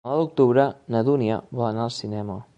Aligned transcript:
El 0.07 0.11
nou 0.11 0.21
d'octubre 0.21 0.63
na 0.95 1.03
Dúnia 1.11 1.39
vol 1.61 1.69
anar 1.69 1.87
al 1.89 1.95
cinema. 2.01 2.43